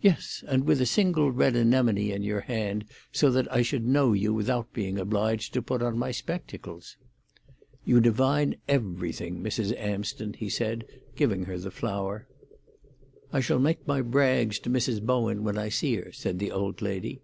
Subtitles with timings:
[0.00, 4.14] "Yes, and with a single red anemone in your hand, so that I should know
[4.14, 6.96] you without being obliged to put on my spectacles."
[7.84, 9.78] "You divine everything, Mrs.
[9.78, 10.86] Amsden," he said,
[11.16, 12.26] giving her the flower.
[13.30, 15.02] "I shall make my brags to Mrs.
[15.04, 17.20] Bowen when I see her," said the old lady.